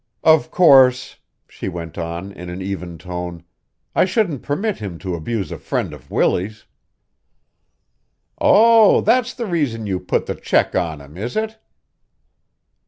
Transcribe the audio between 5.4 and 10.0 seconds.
a friend of Willie's." "Oh, that's the reason you